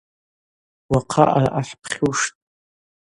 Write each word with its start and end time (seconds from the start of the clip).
Уахъа 0.91 1.25
араъа 1.39 1.63
хӏпхьуштӏ. 1.67 2.25